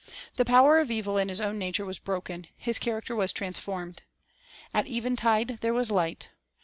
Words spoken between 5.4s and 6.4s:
there was light.